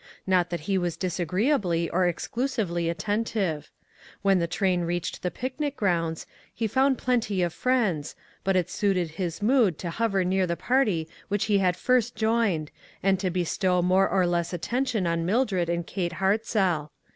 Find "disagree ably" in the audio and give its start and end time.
0.97-1.87